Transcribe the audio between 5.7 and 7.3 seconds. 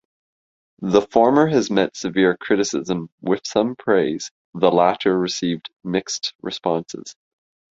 mixed responses.